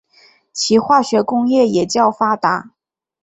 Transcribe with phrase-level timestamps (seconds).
[0.51, 2.71] 其化学工业也较发达。